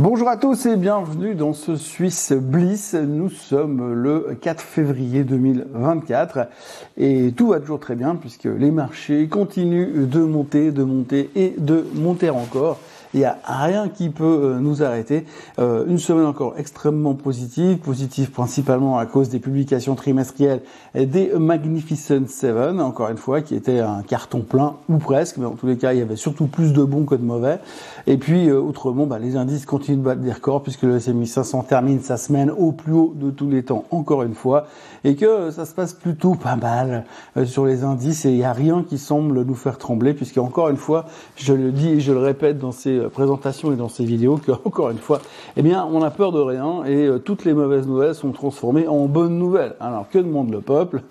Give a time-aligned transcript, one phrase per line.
[0.00, 2.94] Bonjour à tous et bienvenue dans ce Suisse Bliss.
[2.94, 6.48] Nous sommes le 4 février 2024
[6.96, 11.54] et tout va toujours très bien puisque les marchés continuent de monter, de monter et
[11.58, 12.80] de monter encore.
[13.14, 15.26] Il n'y a rien qui peut euh, nous arrêter.
[15.58, 20.62] Euh, une semaine encore extrêmement positive, positive principalement à cause des publications trimestrielles
[20.94, 25.52] des Magnificent Seven, encore une fois, qui était un carton plein ou presque, mais en
[25.52, 27.58] tous les cas, il y avait surtout plus de bons que de mauvais.
[28.06, 31.26] Et puis, euh, autrement, bah, les indices continuent de battre des records puisque le S&P
[31.26, 34.66] 500 termine sa semaine au plus haut de tous les temps, encore une fois,
[35.04, 37.04] et que ça se passe plutôt pas mal
[37.44, 40.68] sur les indices et il n'y a rien qui semble nous faire trembler puisque encore
[40.68, 41.06] une fois,
[41.36, 44.52] je le dis et je le répète dans ces présentation et dans ces vidéos que,
[44.64, 45.20] encore une fois,
[45.56, 48.88] eh bien, on a peur de rien et euh, toutes les mauvaises nouvelles sont transformées
[48.88, 49.74] en bonnes nouvelles.
[49.80, 51.02] Alors, que demande le peuple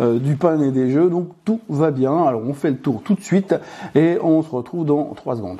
[0.00, 2.24] euh, Du pain et des jeux, donc tout va bien.
[2.24, 3.54] Alors, on fait le tour tout de suite
[3.94, 5.58] et on se retrouve dans 3 secondes.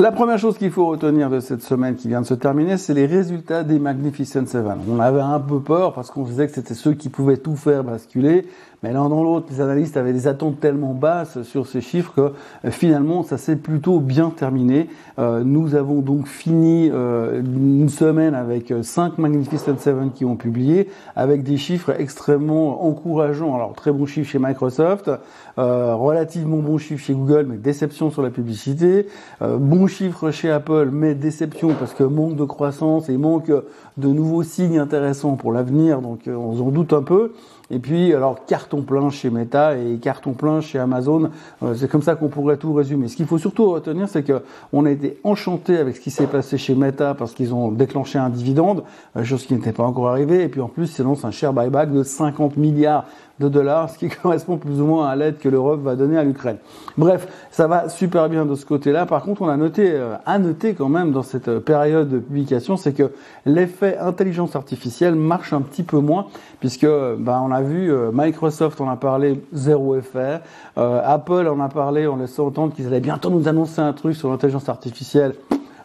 [0.00, 2.94] La première chose qu'il faut retenir de cette semaine qui vient de se terminer, c'est
[2.94, 4.78] les résultats des Magnificent Seven.
[4.90, 7.84] On avait un peu peur parce qu'on disait que c'était ceux qui pouvaient tout faire
[7.84, 8.48] basculer.
[8.84, 12.20] Mais l'un dans l'autre, les analystes avaient des attentes tellement basses sur ces chiffres que
[12.66, 14.90] euh, finalement, ça s'est plutôt bien terminé.
[15.18, 20.90] Euh, nous avons donc fini euh, une semaine avec cinq Magnificent Seven qui ont publié,
[21.16, 23.54] avec des chiffres extrêmement encourageants.
[23.54, 25.10] Alors, très bons chiffres chez Microsoft,
[25.56, 29.06] relativement bons chiffres chez Google, mais déception sur la publicité.
[29.40, 33.50] bons chiffres chez Apple, mais déception parce que manque de croissance et manque
[33.96, 36.02] de nouveaux signes intéressants pour l'avenir.
[36.02, 37.32] Donc, on en doute un peu.
[37.70, 41.30] Et puis, alors, carton plein chez Meta et carton plein chez Amazon.
[41.62, 43.08] Euh, c'est comme ça qu'on pourrait tout résumer.
[43.08, 46.26] Ce qu'il faut surtout retenir, c'est que on a été enchanté avec ce qui s'est
[46.26, 48.84] passé chez Meta parce qu'ils ont déclenché un dividende,
[49.16, 50.42] euh, chose qui n'était pas encore arrivée.
[50.42, 53.06] Et puis, en plus, c'est un share buyback de 50 milliards
[53.40, 56.24] de dollars, ce qui correspond plus ou moins à l'aide que l'Europe va donner à
[56.24, 56.58] l'Ukraine.
[56.96, 59.06] Bref, ça va super bien de ce côté-là.
[59.06, 62.18] Par contre, on a noté, euh, à noter quand même dans cette euh, période de
[62.18, 63.10] publication, c'est que
[63.46, 66.26] l'effet intelligence artificielle marche un petit peu moins,
[66.60, 70.40] puisque ben, on a vu Microsoft en a parlé zéro effet,
[70.76, 74.30] Apple en a parlé en laissant entendre qu'ils allaient bientôt nous annoncer un truc sur
[74.30, 75.34] l'intelligence artificielle.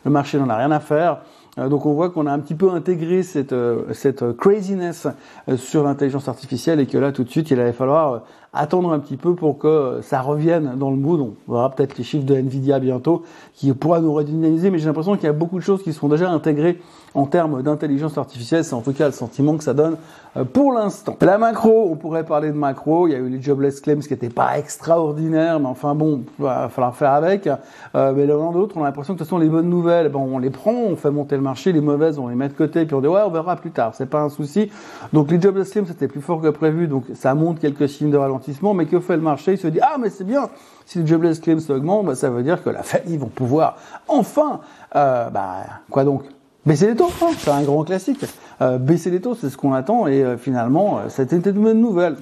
[0.05, 1.19] Le marché n'en a rien à faire.
[1.57, 5.07] Euh, donc on voit qu'on a un petit peu intégré cette, euh, cette craziness
[5.47, 8.21] euh, sur l'intelligence artificielle et que là tout de suite il allait falloir
[8.53, 11.19] attendre un petit peu pour que ça revienne dans le mood.
[11.47, 13.23] On verra peut-être les chiffres de Nvidia bientôt
[13.53, 16.07] qui pourra nous redynamiser, mais j'ai l'impression qu'il y a beaucoup de choses qui sont
[16.07, 16.79] déjà intégrées
[17.13, 18.63] en termes d'intelligence artificielle.
[18.63, 19.97] C'est en tout cas le sentiment que ça donne
[20.37, 21.17] euh, pour l'instant.
[21.21, 23.07] La macro, on pourrait parler de macro.
[23.07, 26.43] Il y a eu les jobless claims qui n'étaient pas extraordinaires, mais enfin bon, il
[26.43, 27.47] va falloir faire avec.
[27.47, 30.39] Euh, mais l'un d'autre, on a l'impression que ce sont les bonnes nouvelles, bon, on
[30.39, 31.71] les prend, on fait monter le marché.
[31.71, 33.93] Les mauvaises, on les met de côté, puis on dit ouais, on verra plus tard.
[33.95, 34.71] C'est pas un souci.
[35.13, 38.17] Donc les jobless claims, c'était plus fort que prévu, donc ça montre quelques signes de
[38.17, 38.73] ralentissement.
[38.73, 39.53] Mais que fait le marché?
[39.53, 40.49] Il se dit ah mais c'est bien.
[40.85, 43.77] Si les jobless claims augmentent, bah, ça veut dire que la Fed ils vont pouvoir
[44.07, 44.61] enfin,
[44.95, 45.57] euh, bah
[45.89, 46.23] quoi donc?
[46.69, 48.23] Baisser les taux, hein, c'est un grand classique.
[48.61, 52.15] Euh, baisser les taux, c'est ce qu'on attend et euh, finalement, c'était une bonne nouvelle.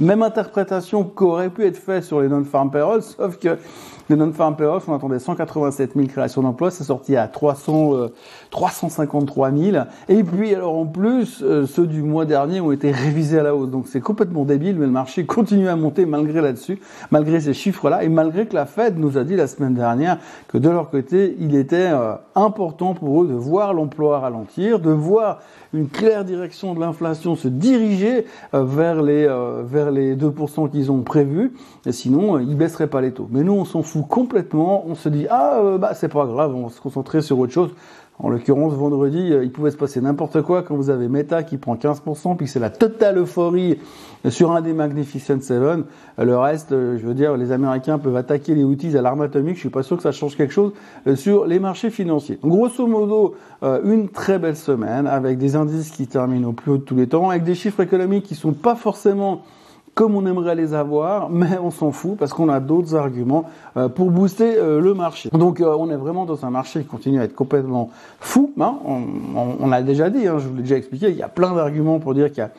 [0.00, 3.58] Même interprétation qu'aurait pu être faite sur les non-farm payrolls, sauf que
[4.08, 8.08] les non-farm payrolls, on attendait 187 000 créations d'emplois, c'est sorti à 300,
[8.50, 9.76] 353 000.
[10.08, 13.54] Et puis, alors en plus, euh, ceux du mois dernier ont été révisés à la
[13.54, 13.70] hausse.
[13.70, 16.80] Donc c'est complètement débile, mais le marché continue à monter malgré là-dessus,
[17.10, 20.58] malgré ces chiffres-là, et malgré que la Fed nous a dit la semaine dernière que
[20.58, 25.40] de leur côté, il était euh, important pour eux de voir l'emploi ralentir, de voir
[25.72, 29.22] une claire direction de l'inflation se diriger euh, vers les
[29.64, 31.52] vers les 2% qu'ils ont prévus.
[31.86, 33.28] Et sinon, ils baisseraient pas les taux.
[33.30, 34.84] Mais nous, on s'en fout complètement.
[34.86, 37.70] On se dit ah bah c'est pas grave, on va se concentrer sur autre chose.
[38.18, 41.56] En l'occurrence, vendredi, euh, il pouvait se passer n'importe quoi quand vous avez Meta qui
[41.56, 43.78] prend 15%, puis c'est la totale euphorie
[44.28, 45.84] sur un des Magnificent Seven.
[46.18, 49.22] Euh, le reste, euh, je veux dire, les Américains peuvent attaquer les outils à l'arme
[49.22, 49.56] atomique.
[49.56, 50.72] Je suis pas sûr que ça change quelque chose
[51.16, 52.38] sur les marchés financiers.
[52.42, 56.82] grosso modo, une très belle semaine avec des indices qui terminent au plus haut de
[56.82, 59.42] tous les temps, avec des chiffres économiques qui sont pas forcément
[59.94, 63.44] comme on aimerait les avoir, mais on s'en fout parce qu'on a d'autres arguments
[63.76, 65.28] euh, pour booster euh, le marché.
[65.30, 68.52] Donc euh, on est vraiment dans un marché qui continue à être complètement fou.
[68.58, 68.76] Hein.
[68.86, 69.02] On,
[69.60, 71.98] on, l'a déjà dit, hein, je vous l'ai déjà expliqué, il y a plein d'arguments
[71.98, 72.50] pour dire qu'il y a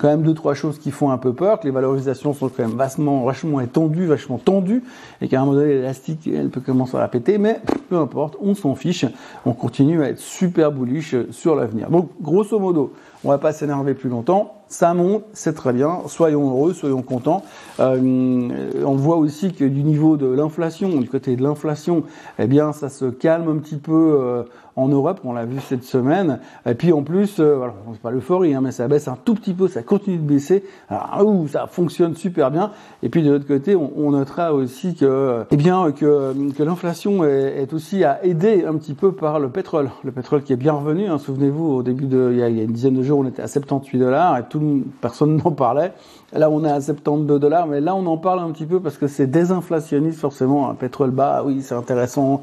[0.00, 2.62] quand même deux trois choses qui font un peu peur, que les valorisations sont quand
[2.62, 4.82] même vachement, vachement étendues, vachement tendues,
[5.20, 7.60] et qu'à un moment donné l'élastique elle peut commencer à la péter, mais
[7.90, 9.04] peu importe, on s'en fiche,
[9.44, 11.90] on continue à être super bullish sur l'avenir.
[11.90, 12.92] Donc grosso modo,
[13.22, 14.54] On va pas s'énerver plus longtemps.
[14.68, 15.98] Ça monte, c'est très bien.
[16.06, 17.42] Soyons heureux, soyons contents.
[17.80, 18.48] Euh,
[18.82, 22.04] on voit aussi que du niveau de l'inflation, du côté de l'inflation,
[22.38, 24.44] eh bien, ça se calme un petit peu euh,
[24.76, 25.20] en Europe.
[25.24, 26.38] On l'a vu cette semaine.
[26.64, 29.34] Et puis en plus, euh, voilà, c'est pas l'euphorie, hein, mais ça baisse un tout
[29.34, 30.64] petit peu, ça continue de baisser.
[30.88, 32.70] Alors, ouh, ça fonctionne super bien.
[33.02, 37.72] Et puis de l'autre côté, on, notera aussi que, eh bien, que, que l'inflation est,
[37.72, 39.90] aussi à aider un petit peu par le pétrole.
[40.04, 41.08] Le pétrole qui est bien revenu.
[41.08, 43.18] Hein, Souvenez-vous, au début de, il y, a, il y, a, une dizaine de jours,
[43.18, 45.92] on était à 78 dollars et tout, personne n'en parlait.
[46.32, 48.96] Là, on est à 72 dollars, mais là, on en parle un petit peu parce
[48.96, 50.70] que c'est désinflationniste, forcément.
[50.70, 52.42] Un pétrole bas, oui, c'est intéressant,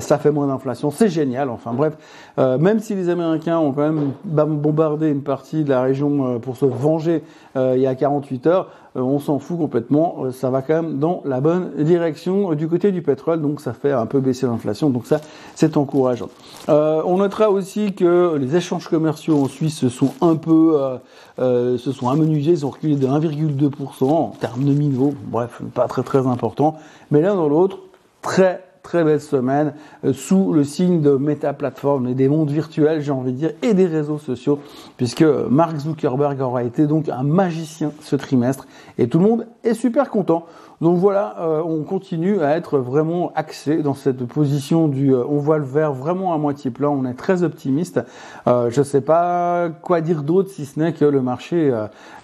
[0.00, 1.48] ça fait moins d'inflation, c'est génial.
[1.48, 1.96] Enfin bref,
[2.38, 6.38] euh, même si les Américains ont quand même bombardé une partie de la région euh,
[6.38, 6.64] pour se
[7.56, 10.16] euh, il y a 48 heures, euh, on s'en fout complètement.
[10.24, 13.72] Euh, ça va quand même dans la bonne direction du côté du pétrole, donc ça
[13.72, 14.90] fait un peu baisser l'inflation.
[14.90, 15.20] Donc ça,
[15.54, 16.28] c'est encourageant.
[16.68, 20.76] on notera aussi que les échanges commerciaux en Suisse se sont un peu
[21.40, 25.14] euh, se sont amenuisés, ils ont reculé de 1,2% en termes nominaux.
[25.26, 26.76] Bref, pas très très important.
[27.12, 27.78] Mais l'un dans l'autre,
[28.22, 29.74] très très belle semaine
[30.06, 33.50] euh, sous le signe de méta plateforme et des mondes virtuels, j'ai envie de dire,
[33.60, 34.60] et des réseaux sociaux,
[34.96, 35.20] puisque
[35.50, 40.08] Mark Zuckerberg aura été donc un magicien ce trimestre et tout le monde est super
[40.08, 40.46] content.
[40.80, 45.38] Donc voilà, euh, on continue à être vraiment axé dans cette position du euh, on
[45.38, 48.00] voit le verre vraiment à moitié plein, on est très optimiste.
[48.46, 51.74] Euh, je ne sais pas quoi dire d'autre si ce n'est que le marché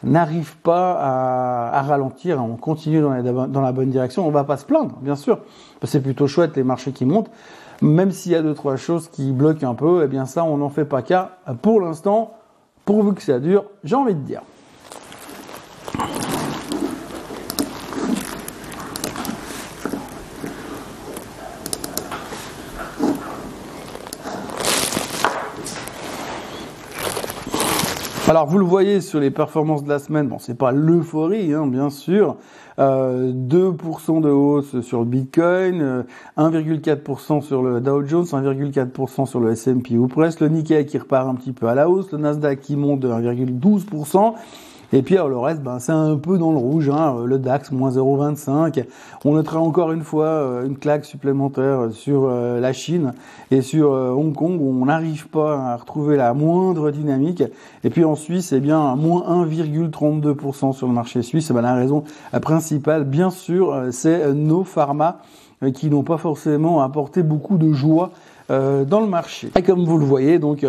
[0.04, 4.56] n'arrive pas à, à, ralentir, on continue dans dans la bonne direction, on va pas
[4.56, 5.40] se plaindre, bien sûr.
[5.86, 7.30] C'est plutôt chouette les marchés qui montent.
[7.82, 10.56] Même s'il y a deux trois choses qui bloquent un peu, eh bien ça on
[10.56, 12.34] n'en fait pas cas pour l'instant,
[12.84, 14.42] pourvu que ça dure, j'ai envie de dire.
[28.26, 31.66] Alors vous le voyez sur les performances de la semaine, bon c'est pas l'euphorie hein,
[31.66, 32.36] bien sûr,
[32.78, 36.06] euh, 2% de hausse sur le Bitcoin,
[36.38, 40.96] 1,4% euh, sur le Dow Jones, 1,4% sur le S&P ou presque, le Nikkei qui
[40.96, 44.32] repart un petit peu à la hausse, le Nasdaq qui monte de 1,12%,
[44.92, 46.88] et puis alors, le reste, ben, c'est un peu dans le rouge.
[46.88, 48.84] Hein, le DAX, moins 0,25.
[49.24, 53.14] On notera encore une fois euh, une claque supplémentaire sur euh, la Chine
[53.50, 57.42] et sur euh, Hong Kong où on n'arrive pas à retrouver la moindre dynamique.
[57.82, 61.48] Et puis en Suisse, eh bien, moins 1,32% sur le marché suisse.
[61.50, 62.04] Eh ben, la raison
[62.42, 65.18] principale, bien sûr, c'est nos pharma
[65.74, 68.10] qui n'ont pas forcément apporté beaucoup de joie
[68.48, 69.50] dans le marché.
[69.56, 70.66] Et comme vous le voyez, donc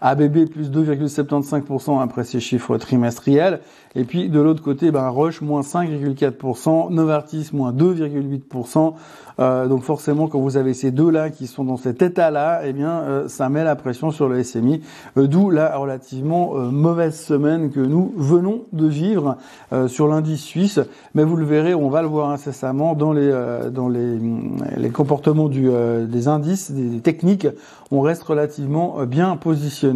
[0.00, 3.60] ABB plus 2,75% après ses chiffres trimestriels.
[3.94, 8.94] Et puis de l'autre côté, ben, Roche moins 5,4%, Novartis moins 2,8%.
[9.40, 12.90] Euh, donc forcément, quand vous avez ces deux-là qui sont dans cet état-là, eh bien,
[12.90, 14.82] euh, ça met la pression sur le SMI.
[15.16, 19.36] Euh, d'où la relativement euh, mauvaise semaine que nous venons de vivre
[19.86, 20.80] sur l'indice suisse.
[21.14, 23.28] Mais vous le verrez, on va le voir incessamment dans les
[23.72, 24.18] dans les,
[24.76, 25.70] les comportements du,
[26.06, 27.46] des indices, des techniques.
[27.90, 29.87] On reste relativement bien positionné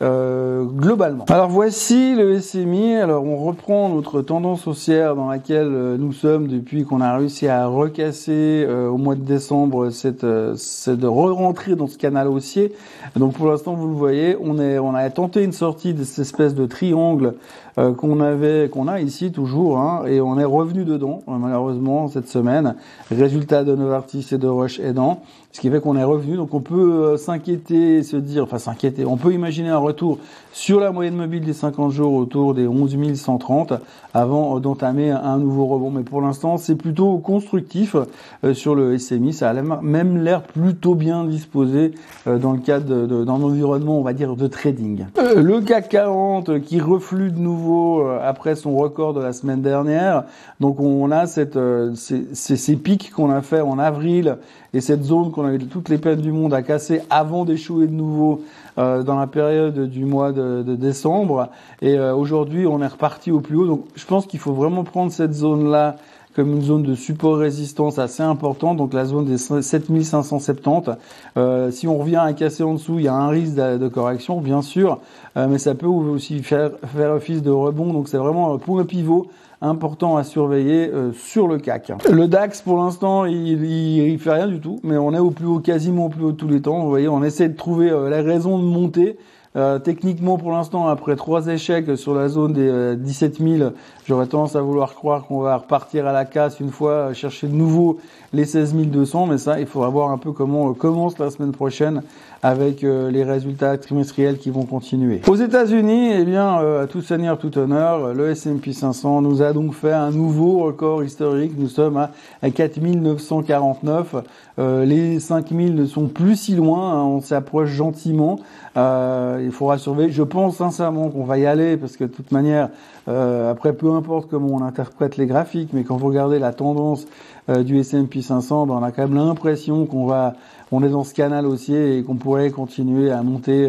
[0.00, 1.24] globalement.
[1.28, 2.96] Alors voici le SMI.
[2.96, 7.66] Alors on reprend notre tendance haussière dans laquelle nous sommes depuis qu'on a réussi à
[7.66, 10.54] recasser euh, au mois de décembre, c'est euh,
[10.86, 12.72] de re-rentrer dans ce canal haussier.
[13.16, 16.20] Donc pour l'instant, vous le voyez, on, est, on a tenté une sortie de cette
[16.20, 17.34] espèce de triangle
[17.78, 22.28] euh, qu'on avait, qu'on a ici toujours, hein, et on est revenu dedans, malheureusement, cette
[22.28, 22.74] semaine.
[23.10, 25.22] Résultat de Novartis et de Roche aidant.
[25.52, 29.04] Ce qui fait qu'on est revenu, donc on peut euh, s'inquiéter se dire, enfin s'inquiéter,
[29.04, 30.18] on peut imaginer un retour
[30.52, 33.72] sur la moyenne mobile des 50 jours autour des 11 130
[34.14, 35.90] avant euh, d'entamer un nouveau rebond.
[35.90, 37.96] Mais pour l'instant, c'est plutôt constructif
[38.44, 39.32] euh, sur le SMI.
[39.32, 41.94] Ça a même l'air plutôt bien disposé
[42.26, 45.06] dans le cadre de, dans l'environnement, on va dire, de trading.
[45.36, 50.24] le CAC 40 qui reflue de nouveau après son record de la semaine dernière.
[50.60, 51.58] Donc on a cette,
[51.94, 54.36] ces, ces pics qu'on a fait en avril
[54.72, 57.92] et cette zone qu'on avait toutes les peines du monde à casser avant d'échouer de
[57.92, 58.42] nouveau
[58.78, 61.48] euh, dans la période du mois de, de décembre.
[61.82, 63.66] Et euh, aujourd'hui, on est reparti au plus haut.
[63.66, 65.96] Donc, je pense qu'il faut vraiment prendre cette zone-là
[66.34, 70.90] comme une zone de support résistance assez importante, donc la zone des 7570.
[71.36, 73.88] Euh, si on revient à casser en dessous, il y a un risque de, de
[73.88, 75.00] correction, bien sûr,
[75.36, 78.84] euh, mais ça peut aussi faire, faire office de rebond, donc c'est vraiment un point
[78.84, 79.28] pivot
[79.60, 81.92] important à surveiller euh, sur le CAC.
[82.10, 85.46] Le DAX, pour l'instant, il, il, fait rien du tout, mais on est au plus
[85.46, 86.82] haut, quasiment au plus haut de tous les temps.
[86.82, 89.18] Vous voyez, on essaie de trouver euh, la raison de monter.
[89.56, 93.72] Euh, techniquement, pour l'instant, après trois échecs sur la zone des 17 000,
[94.06, 97.54] j'aurais tendance à vouloir croire qu'on va repartir à la casse une fois, chercher de
[97.54, 97.98] nouveau
[98.32, 99.26] les 16 200.
[99.26, 102.02] Mais ça, il faudra voir un peu comment commence la semaine prochaine
[102.42, 105.20] avec les résultats trimestriels qui vont continuer.
[105.26, 109.74] Aux États-Unis, eh bien, à tout seigneur, tout honneur, le S&P 500 nous a donc
[109.74, 111.52] fait un nouveau record historique.
[111.58, 114.14] Nous sommes à 4949.
[114.58, 117.04] les 5000 ne sont plus si loin, hein.
[117.04, 118.38] on s'approche gentiment.
[118.76, 120.10] il faudra surveiller.
[120.10, 122.70] Je pense sincèrement qu'on va y aller parce que de toute manière,
[123.06, 127.06] après, peu importe comment on interprète les graphiques, mais quand vous regardez la tendance
[127.48, 130.34] euh, du S&P 500, ben, on a quand même l'impression qu'on va,
[130.72, 133.68] on est dans ce canal haussier et qu'on pourrait continuer à monter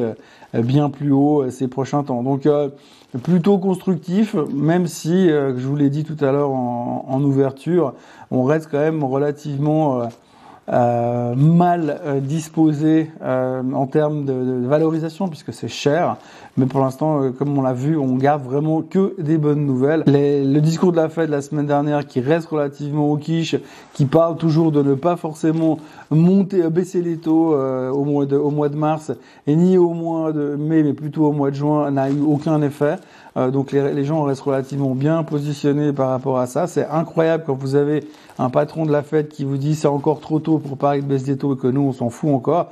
[0.55, 2.23] euh, bien plus haut euh, ces prochains temps.
[2.23, 2.47] Donc
[3.23, 7.93] plutôt constructif, même si, je vous l'ai dit tout à l'heure en, ouverture,
[8.31, 10.03] on reste quand même relativement
[10.71, 16.15] euh, mal euh, disposé euh, en termes de, valorisation puisque c'est cher.
[16.55, 20.03] Mais pour l'instant, comme on l'a vu, on garde vraiment que des bonnes nouvelles.
[20.05, 23.55] Les, le discours de la Fed la semaine dernière qui reste relativement au quiche,
[23.93, 25.79] qui parle toujours de ne pas forcément
[26.11, 29.11] monter, baisser les taux au, mois de, au mois de mars
[29.47, 32.61] et ni au mois de mai, mais plutôt au mois de juin, n'a eu aucun
[32.61, 32.97] effet.
[33.35, 36.67] donc les, les, gens restent relativement bien positionnés par rapport à ça.
[36.67, 38.03] C'est incroyable quand vous avez
[38.39, 41.07] un patron de la Fed qui vous dit c'est encore trop tôt pour parler de
[41.07, 42.71] baisse des taux et que nous on s'en fout encore.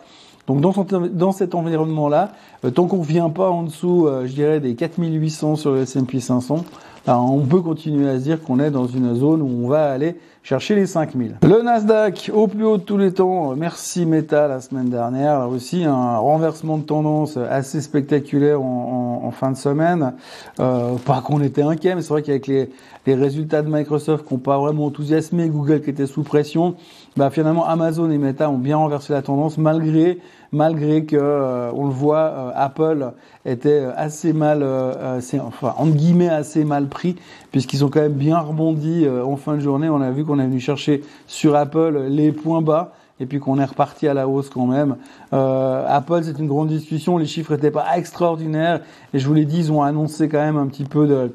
[0.50, 2.32] Donc dans, cet environnement-là,
[2.66, 5.82] euh, tant qu'on ne vient pas en dessous, euh, je dirais, des 4800 sur le
[5.82, 6.66] S&P 500,
[7.06, 9.92] ben, on peut continuer à se dire qu'on est dans une zone où on va
[9.92, 11.38] aller chercher les 5000.
[11.44, 15.84] Le Nasdaq au plus haut de tous les temps, merci Meta la semaine dernière, aussi
[15.84, 20.14] un renversement de tendance assez spectaculaire en, fin de semaine.
[20.60, 22.72] Euh, pas qu'on était inquiet, mais c'est vrai qu'avec les,
[23.06, 26.76] les résultats de Microsoft qui n'ont pas vraiment enthousiasmé, Google qui était sous pression,
[27.20, 30.20] bah finalement Amazon et Meta ont bien renversé la tendance malgré
[30.54, 33.12] malgré que euh, on le voit euh, Apple
[33.44, 37.18] était assez mal euh, enfin entre guillemets assez mal pris
[37.52, 39.90] puisqu'ils ont quand même bien rebondi en fin de journée.
[39.90, 43.60] On a vu qu'on est venu chercher sur Apple les points bas et puis qu'on
[43.60, 44.96] est reparti à la hausse quand même.
[45.32, 48.80] Apple, c'est une grande discussion, les chiffres n'étaient pas extraordinaires,
[49.14, 51.28] et je vous l'ai dit, ils ont annoncé quand même un petit peu de, euh,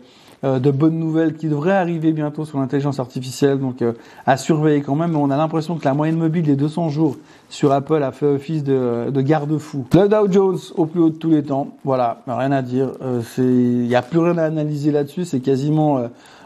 [0.58, 3.92] de bonnes nouvelles qui devraient arriver bientôt sur l'intelligence artificielle, donc euh,
[4.26, 5.12] à surveiller quand même.
[5.12, 7.16] Mais on a l'impression que la moyenne mobile des 200 jours
[7.48, 9.86] sur Apple a fait office de, de garde-fou.
[9.92, 12.92] Le Dow Jones au plus haut de tous les temps, voilà, rien à dire.
[13.02, 15.24] Euh, il n'y a plus rien à analyser là-dessus.
[15.24, 16.02] C'est quasiment,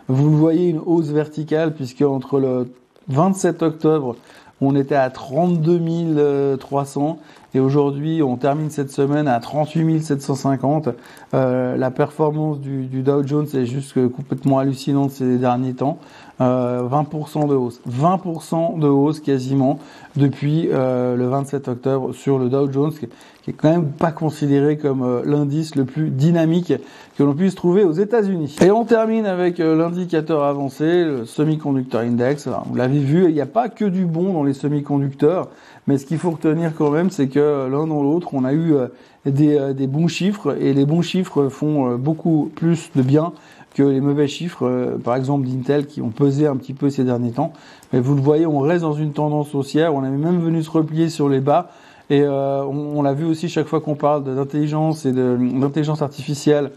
[0.08, 2.72] vous le voyez, une hausse verticale puisque entre le
[3.08, 4.16] 27 octobre
[4.60, 7.18] on était à 32 300
[7.54, 10.90] et aujourd'hui on termine cette semaine à 38 750.
[11.34, 15.98] Euh, la performance du, Dow Jones est juste complètement hallucinante ces derniers temps.
[16.40, 19.80] Euh, 20% de hausse, 20% de hausse quasiment
[20.14, 24.76] depuis euh, le 27 octobre sur le Dow Jones, qui est quand même pas considéré
[24.76, 26.74] comme euh, l'indice le plus dynamique
[27.16, 28.56] que l'on puisse trouver aux États-Unis.
[28.60, 32.48] Et on termine avec euh, l'indicateur avancé, le Semiconductor Index.
[32.66, 35.48] Vous l'avez vu, il n'y a pas que du bon dans les semi-conducteurs,
[35.88, 38.74] mais ce qu'il faut retenir quand même, c'est que l'un dans l'autre, on a eu
[38.74, 38.86] euh,
[39.26, 43.32] des, des, bons chiffres, et les bons chiffres font beaucoup plus de bien
[43.74, 47.32] que les mauvais chiffres, par exemple d'Intel, qui ont pesé un petit peu ces derniers
[47.32, 47.52] temps.
[47.92, 50.70] Mais vous le voyez, on reste dans une tendance haussière, on avait même venu se
[50.70, 51.70] replier sur les bas,
[52.10, 56.72] et euh, on, l'a vu aussi chaque fois qu'on parle d'intelligence et d'intelligence artificielle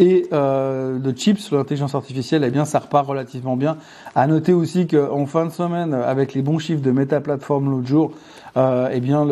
[0.00, 3.76] et euh, de chips l'intelligence artificielle, eh bien, ça repart relativement bien.
[4.16, 7.86] À noter aussi qu'en fin de semaine, avec les bons chiffres de Meta Platform l'autre
[7.86, 8.10] jour,
[8.56, 9.26] euh, eh bien,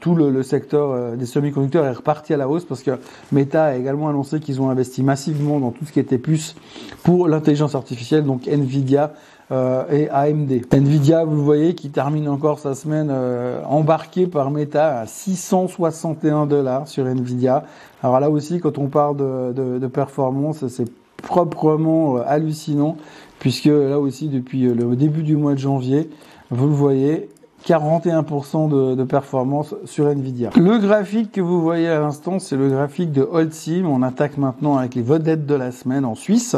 [0.00, 2.98] tout le, secteur euh, des semi-conducteurs est reparti à la hausse parce que
[3.30, 6.56] Meta a également annoncé qu'ils ont investi massivement dans tout ce qui était plus
[7.04, 9.12] pour l'intelligence artificielle, donc Nvidia
[9.50, 10.60] euh, et AMD.
[10.72, 16.46] Nvidia, vous le voyez, qui termine encore sa semaine euh, embarquée par Meta à 661
[16.46, 17.64] dollars sur Nvidia.
[18.02, 20.90] Alors là aussi, quand on parle de, de, de performance, c'est
[21.22, 22.96] proprement euh, hallucinant,
[23.38, 26.10] puisque là aussi, depuis le début du mois de janvier,
[26.50, 27.30] vous le voyez,
[27.66, 30.50] 41% de, de, performance sur Nvidia.
[30.56, 33.84] Le graphique que vous voyez à l'instant, c'est le graphique de Holcim.
[33.86, 36.56] On attaque maintenant avec les vedettes de la semaine en Suisse.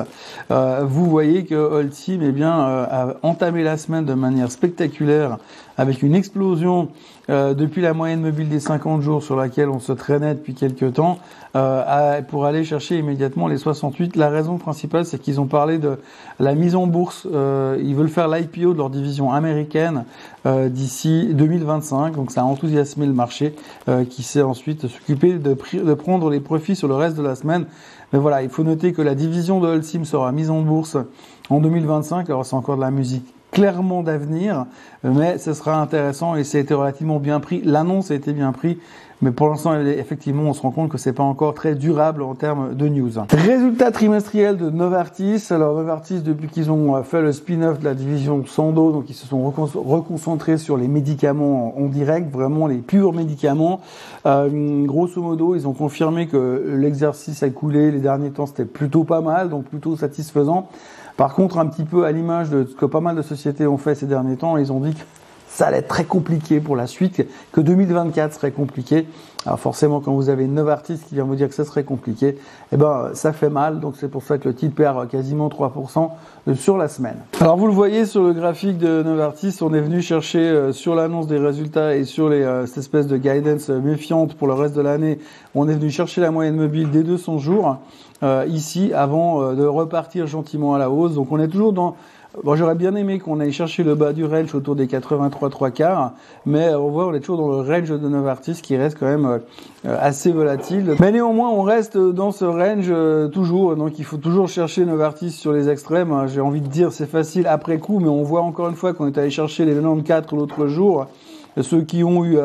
[0.50, 5.38] Euh, vous voyez que Holcim eh bien, euh, a entamé la semaine de manière spectaculaire
[5.80, 6.88] avec une explosion
[7.30, 10.92] euh, depuis la moyenne mobile des 50 jours sur laquelle on se traînait depuis quelques
[10.92, 11.18] temps
[11.56, 14.14] euh, pour aller chercher immédiatement les 68.
[14.16, 15.96] La raison principale, c'est qu'ils ont parlé de
[16.38, 17.26] la mise en bourse.
[17.32, 20.04] Euh, ils veulent faire l'IPO de leur division américaine
[20.44, 22.14] euh, d'ici 2025.
[22.14, 23.54] Donc ça a enthousiasmé le marché
[23.88, 27.37] euh, qui s'est ensuite s'occuper de, de prendre les profits sur le reste de la
[27.37, 27.64] semaine.
[28.12, 30.99] Mais voilà, il faut noter que la division de Holcim sera mise en bourse
[31.49, 32.28] en 2025.
[32.28, 34.66] Alors c'est encore de la musique clairement d'avenir,
[35.02, 37.62] mais ce sera intéressant et a été relativement bien pris.
[37.64, 38.76] L'annonce a été bien prise.
[39.23, 42.35] Mais pour l'instant, effectivement, on se rend compte que c'est pas encore très durable en
[42.35, 43.11] termes de news.
[43.30, 45.45] Résultat trimestriel de Novartis.
[45.50, 49.26] Alors Novartis, depuis qu'ils ont fait le spin-off de la division Sando, donc ils se
[49.26, 53.83] sont reconcentrés sur les médicaments en direct, vraiment les purs médicaments.
[54.25, 59.04] Euh, grosso modo, ils ont confirmé que l'exercice à couler les derniers temps, c'était plutôt
[59.04, 60.71] pas mal, donc plutôt satisfaisant.
[61.20, 63.76] Par contre, un petit peu à l'image de ce que pas mal de sociétés ont
[63.76, 65.00] fait ces derniers temps, ils ont dit que
[65.50, 69.07] ça allait être très compliqué pour la suite, que 2024 serait compliqué.
[69.47, 72.37] Alors forcément, quand vous avez Novartis qui vient vous dire que ça serait compliqué,
[72.73, 73.80] eh ben ça fait mal.
[73.80, 76.11] Donc c'est pour ça que le titre perd quasiment 3%
[76.54, 77.16] sur la semaine.
[77.40, 80.95] Alors vous le voyez sur le graphique de Novartis, on est venu chercher euh, sur
[80.95, 84.76] l'annonce des résultats et sur les, euh, cette espèce de guidance méfiante pour le reste
[84.76, 85.19] de l'année,
[85.54, 87.78] on est venu chercher la moyenne mobile des 200 jours
[88.23, 91.14] euh, ici avant de repartir gentiment à la hausse.
[91.14, 91.97] Donc on est toujours dans
[92.44, 95.70] Bon, j'aurais bien aimé qu'on aille chercher le bas du range autour des 83 3
[95.72, 96.12] quarts,
[96.46, 99.06] mais euh, on voit on est toujours dans le range de Novartis qui reste quand
[99.06, 99.26] même
[99.84, 100.94] euh, assez volatile.
[101.00, 105.32] Mais néanmoins, on reste dans ce range euh, toujours, donc il faut toujours chercher Novartis
[105.32, 106.12] sur les extrêmes.
[106.12, 106.28] Hein.
[106.28, 109.08] J'ai envie de dire c'est facile après coup, mais on voit encore une fois qu'on
[109.08, 111.08] est allé chercher les 94 l'autre jour.
[111.61, 112.38] Ceux qui ont eu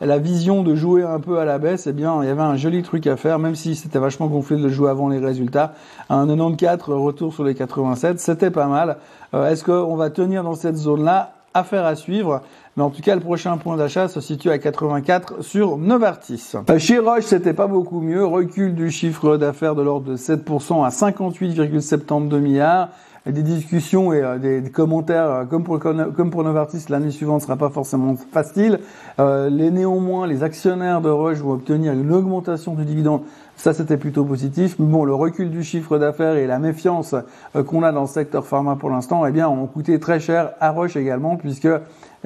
[0.00, 2.56] la vision de jouer un peu à la baisse, eh bien, il y avait un
[2.56, 5.74] joli truc à faire, même si c'était vachement gonflé de le jouer avant les résultats.
[6.08, 8.98] Un 94 retour sur les 87, c'était pas mal.
[9.34, 11.32] Euh, est-ce qu'on va tenir dans cette zone-là?
[11.54, 12.42] Affaire à suivre.
[12.76, 16.52] Mais en tout cas, le prochain point d'achat se situe à 84 sur Novartis.
[16.68, 18.24] Euh, chez Roche, c'était pas beaucoup mieux.
[18.24, 22.90] Recul du chiffre d'affaires de l'ordre de 7% à 58,72 milliards
[23.32, 27.70] des discussions et euh, des, commentaires comme pour comme pour Novartis l'année suivante sera pas
[27.70, 28.80] forcément facile.
[29.18, 33.22] les néanmoins, les actionnaires de Roche vont obtenir une augmentation du dividende
[33.58, 34.76] ça, c'était plutôt positif.
[34.78, 37.16] Mais bon, le recul du chiffre d'affaires et la méfiance
[37.56, 40.52] euh, qu'on a dans le secteur pharma pour l'instant, eh bien, ont coûté très cher
[40.60, 41.80] à Roche également, puisque euh,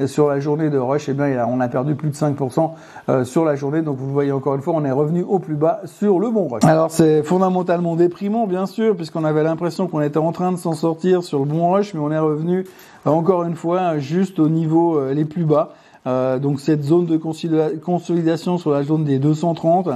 [0.06, 2.70] sur la journée de Roche, eh bien, on a perdu plus de 5%
[3.08, 3.82] euh, sur la journée.
[3.82, 6.44] Donc, vous voyez encore une fois, on est revenu au plus bas sur le bon
[6.44, 6.64] Roche.
[6.64, 10.72] Alors, c'est fondamentalement déprimant, bien sûr, puisqu'on avait l'impression qu'on était en train de s'en
[10.72, 12.66] sortir sur le bon Roche, mais on est revenu
[13.04, 15.74] encore une fois juste au niveau les plus bas.
[16.06, 19.88] donc, cette zone de consolidation sur la zone des 230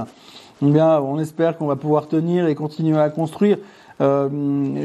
[0.63, 3.57] eh bien, on espère qu'on va pouvoir tenir et continuer à construire.
[3.99, 4.29] Euh,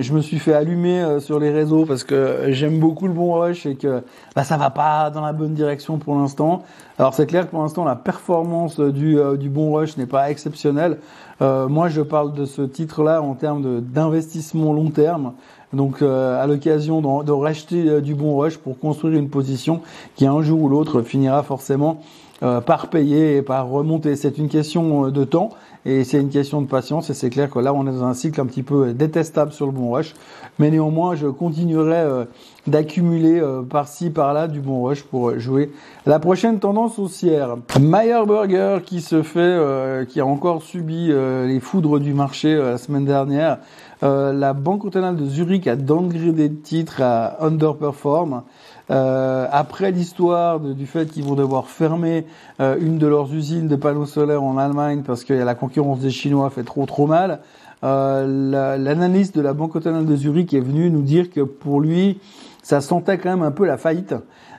[0.00, 3.35] je me suis fait allumer euh, sur les réseaux parce que j'aime beaucoup le bon
[3.35, 4.02] rush et que
[4.35, 6.62] bah, ça va pas dans la bonne direction pour l'instant.
[6.99, 10.31] Alors c'est clair que pour l'instant la performance du, euh, du bon rush n'est pas
[10.31, 10.99] exceptionnelle.
[11.40, 15.33] moi je parle de ce titre-là en termes d'investissement long terme.
[15.73, 19.81] Donc à l'occasion de, racheter du bon rush pour construire une position
[20.14, 22.02] qui un jour ou l'autre finira forcément
[22.43, 24.17] par payer et par remonter.
[24.17, 25.50] C'est une question euh, de temps
[25.85, 28.15] et c'est une question de patience et c'est clair que là on est dans un
[28.15, 30.15] cycle un petit peu détestable sur le bon rush.
[30.59, 32.25] Mais néanmoins je continuerai euh,
[32.67, 35.73] d'accumuler par-ci par-là du bon rush pour jouer
[36.07, 37.57] la prochaine tendance haussière.
[37.81, 43.05] Meyer Burger qui se fait, qui a encore subi les foudres du marché la semaine
[43.05, 43.59] dernière.
[44.00, 48.43] la Banque cantonale de Zurich a downgradé le titre à underperform.
[48.90, 52.26] Euh, après l'histoire du fait qu'ils vont devoir fermer
[52.60, 56.10] euh, une de leurs usines de panneaux solaires en Allemagne parce que la concurrence des
[56.10, 57.40] Chinois fait trop trop mal,
[57.84, 62.21] euh, l'analyste de la Banque autonome de Zurich est venu nous dire que pour lui,
[62.62, 64.14] ça sentait quand même un peu la faillite.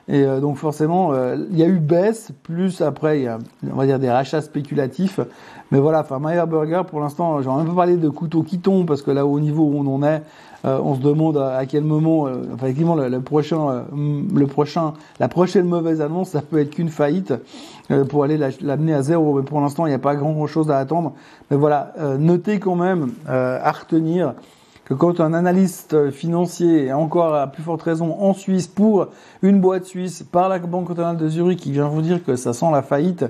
[0.08, 3.38] Et euh, donc forcément, euh, il y a eu baisse, plus après, y a,
[3.70, 5.20] on va dire, des rachats spéculatifs.
[5.70, 8.58] Mais voilà, enfin, Meyer Burger, pour l'instant, j'en ai un peu parlé de couteau qui
[8.58, 10.22] tombe, parce que là, au niveau où on en est,
[10.66, 15.66] euh, on se demande à, quel moment, enfin, effectivement, le, prochain, le prochain, la prochaine
[15.66, 17.34] mauvaise annonce, ça peut être qu'une faillite
[18.08, 19.34] pour aller l'amener à zéro.
[19.34, 21.12] Mais pour l'instant, il n'y a pas grand chose à attendre.
[21.50, 24.32] Mais voilà, notez quand même à retenir
[24.84, 29.08] que quand un analyste financier, et encore à plus forte raison en Suisse, pour
[29.42, 32.52] une boîte suisse, par la Banque cantonale de Zurich, qui vient vous dire que ça
[32.52, 33.24] sent la faillite,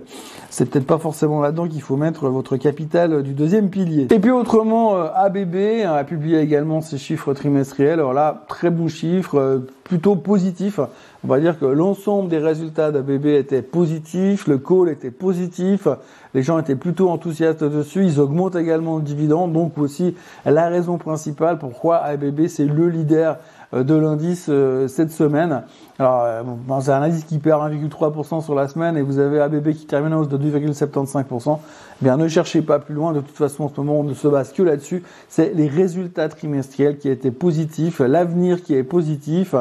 [0.50, 4.08] c'est peut-être pas forcément là-dedans qu'il faut mettre votre capital du deuxième pilier.
[4.10, 7.94] Et puis autrement, euh, ABB a publié également ses chiffres trimestriels.
[8.00, 10.80] Alors là, très bons chiffres, euh, plutôt positifs.
[11.22, 15.86] On va dire que l'ensemble des résultats d'ABB étaient positifs, le call était positif,
[16.34, 20.98] les gens étaient plutôt enthousiastes dessus, ils augmentent également le dividende, donc aussi la raison
[20.98, 23.36] principale pourquoi ABB c'est le leader
[23.82, 25.62] de l'indice euh, cette semaine.
[25.98, 29.40] Alors, euh, bon, c'est un indice qui perd 1,3% sur la semaine et vous avez
[29.40, 31.58] ABB qui termine en hausse de 2,75%.
[32.00, 33.12] Eh bien, ne cherchez pas plus loin.
[33.12, 35.02] De toute façon, en ce moment, on ne se base que là-dessus.
[35.28, 39.54] C'est les résultats trimestriels qui étaient positifs, l'avenir qui est positif.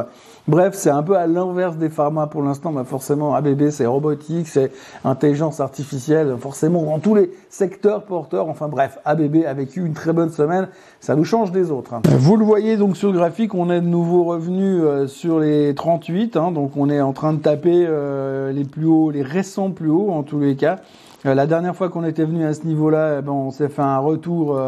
[0.48, 2.72] Bref, c'est un peu à l'inverse des pharma pour l'instant.
[2.72, 4.72] mais forcément, ABB, c'est robotique, c'est
[5.04, 6.36] intelligence artificielle.
[6.40, 8.48] Forcément, dans tous les secteurs porteurs.
[8.48, 10.68] Enfin bref, ABB a vécu une très bonne semaine.
[11.00, 11.94] Ça nous change des autres.
[11.94, 12.02] Hein.
[12.06, 15.40] Vous le voyez donc sur le graphique, on est de nouveau nouveau revenu euh, sur
[15.40, 19.24] les 38, hein, donc on est en train de taper euh, les plus hauts, les
[19.24, 20.80] récents plus hauts en tous les cas.
[21.24, 24.00] La dernière fois qu'on était venu à ce niveau-là, eh ben, on s'est fait un
[24.00, 24.60] retour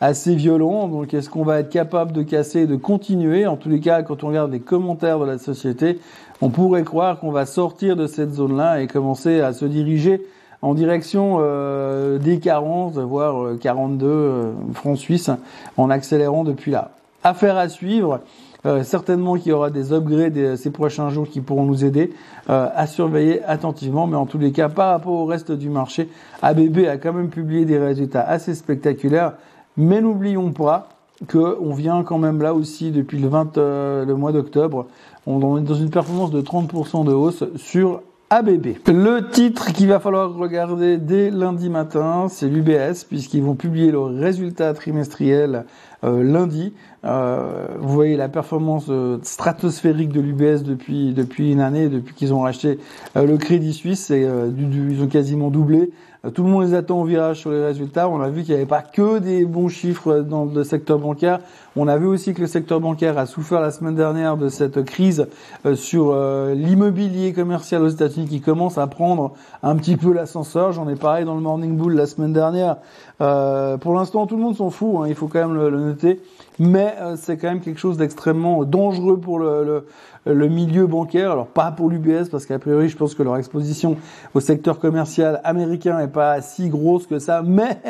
[0.00, 0.88] assez violent.
[0.88, 3.46] Donc est-ce qu'on va être capable de casser, de continuer?
[3.46, 6.00] En tous les cas, quand on regarde les commentaires de la société,
[6.40, 10.22] on pourrait croire qu'on va sortir de cette zone-là et commencer à se diriger
[10.62, 15.30] en direction euh, des 40, voire 42 euh, francs suisses,
[15.76, 16.92] en accélérant depuis là.
[17.24, 18.20] Affaire à suivre.
[18.66, 22.12] Euh, certainement qu'il y aura des upgrades ces prochains jours qui pourront nous aider
[22.48, 24.06] à surveiller attentivement.
[24.06, 26.08] Mais en tous les cas, par rapport au reste du marché,
[26.42, 29.34] ABB a quand même publié des résultats assez spectaculaires.
[29.76, 30.88] Mais n'oublions pas
[31.30, 34.86] qu'on vient quand même là aussi depuis le, 20, le mois d'octobre.
[35.26, 40.32] On est dans une performance de 30% de hausse sur Le titre qu'il va falloir
[40.32, 45.64] regarder dès lundi matin, c'est l'UBS, puisqu'ils vont publier le résultat trimestriel
[46.04, 46.72] euh, lundi.
[47.04, 52.32] Euh, vous voyez la performance euh, stratosphérique de l'UBS depuis depuis une année, depuis qu'ils
[52.32, 52.78] ont racheté
[53.16, 55.90] le Crédit Suisse, et, ils ont quasiment doublé.
[56.34, 58.08] Tout le monde les attend au virage sur les résultats.
[58.08, 61.38] On a vu qu'il n'y avait pas que des bons chiffres dans le secteur bancaire.
[61.76, 64.84] On a vu aussi que le secteur bancaire a souffert la semaine dernière de cette
[64.84, 65.26] crise
[65.74, 66.14] sur
[66.54, 70.72] l'immobilier commercial aux États-Unis qui commence à prendre un petit peu l'ascenseur.
[70.72, 72.76] J'en ai parlé dans le Morning Bull la semaine dernière.
[73.18, 74.96] pour l'instant, tout le monde s'en fout.
[74.98, 75.04] Hein.
[75.08, 76.20] Il faut quand même le noter
[76.60, 79.86] mais euh, c'est quand même quelque chose d'extrêmement dangereux pour le,
[80.26, 81.32] le, milieu bancaire.
[81.32, 83.96] Alors pas pour l'UBS parce qu'à priori je pense que leur exposition
[84.34, 87.80] au secteur commercial américain n'est pas si grosse que ça, mais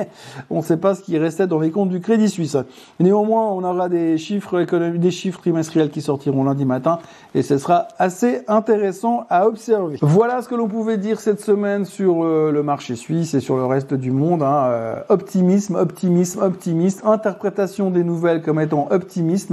[0.48, 2.56] on ne sait pas ce qui restait dans les comptes du Crédit Suisse.
[3.00, 7.00] Néanmoins, on aura des chiffres économiques, des chiffres trimestriels qui sortiront lundi matin
[7.34, 9.98] et ce sera assez intéressant à observer.
[10.00, 13.56] Voilà ce que l'on pouvait dire cette semaine sur euh, le marché suisse et sur
[13.56, 14.44] le reste du monde.
[14.44, 14.64] Hein.
[14.66, 19.52] Euh, optimisme, optimisme, optimisme, interprétation des nouvelles comme étant optimiste.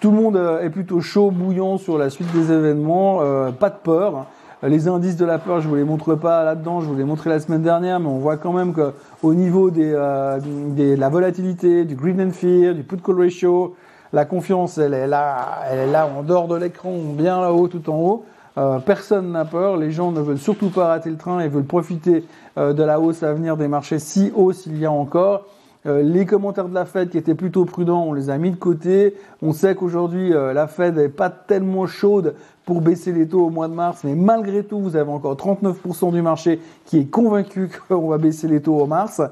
[0.00, 3.68] Tout le monde euh, est plutôt chaud, bouillant sur la suite des événements, euh, pas
[3.68, 4.26] de peur.
[4.62, 7.30] Les indices de la peur, je vous les montre pas là-dedans, je vous les montré
[7.30, 10.38] la semaine dernière, mais on voit quand même qu'au niveau des, euh,
[10.76, 13.74] la volatilité, du green and fear, du put call ratio,
[14.12, 17.90] la confiance, elle est là, elle est là en dehors de l'écran, bien là-haut, tout
[17.90, 18.24] en haut.
[18.86, 22.24] Personne n'a peur, les gens ne veulent surtout pas rater le train et veulent profiter
[22.56, 25.44] de la hausse à venir des marchés si haut s'il y a encore.
[25.86, 28.56] Euh, les commentaires de la Fed qui étaient plutôt prudents, on les a mis de
[28.56, 29.14] côté.
[29.42, 33.50] On sait qu'aujourd'hui, euh, la Fed n'est pas tellement chaude pour baisser les taux au
[33.50, 37.70] mois de mars, mais malgré tout, vous avez encore 39% du marché qui est convaincu
[37.88, 39.22] qu'on va baisser les taux au mars.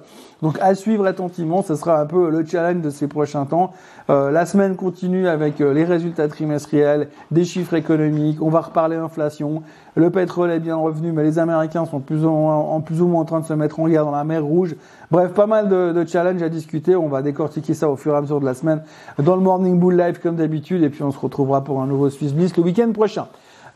[0.41, 3.73] Donc à suivre attentivement, ce sera un peu le challenge de ces prochains temps.
[4.09, 8.95] Euh, la semaine continue avec euh, les résultats trimestriels, des chiffres économiques, on va reparler
[8.95, 9.62] inflation.
[9.97, 13.09] Le pétrole est bien revenu, mais les Américains sont plus ou moins, en plus ou
[13.09, 14.77] moins en train de se mettre en guerre dans la mer Rouge.
[15.11, 16.95] Bref, pas mal de, de challenges à discuter.
[16.95, 18.83] On va décortiquer ça au fur et à mesure de la semaine
[19.19, 22.09] dans le Morning Bull Live comme d'habitude, et puis on se retrouvera pour un nouveau
[22.09, 23.27] Swiss Bliss le week-end prochain.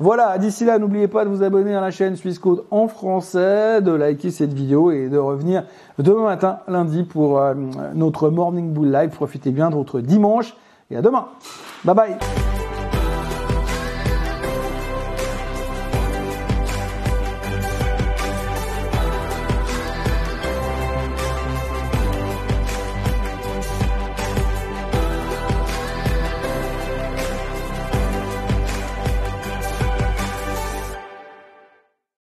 [0.02, 3.82] Voilà, d'ici là, n'oubliez pas de vous abonner à la chaîne Suisse Code en français,
[3.82, 5.64] de liker cette vidéo et de revenir
[5.98, 7.52] demain matin, lundi, pour euh,
[7.94, 9.10] notre Morning Bull Live.
[9.10, 10.56] Profitez bien de votre dimanche
[10.90, 11.26] et à demain.
[11.84, 12.16] Bye bye